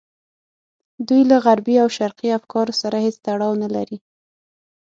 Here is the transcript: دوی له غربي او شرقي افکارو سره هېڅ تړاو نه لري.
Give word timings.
دوی 1.07 1.21
له 1.29 1.37
غربي 1.45 1.75
او 1.83 1.87
شرقي 1.97 2.29
افکارو 2.39 2.73
سره 2.81 2.97
هېڅ 3.05 3.15
تړاو 3.25 3.53
نه 3.63 3.69
لري. 3.75 3.97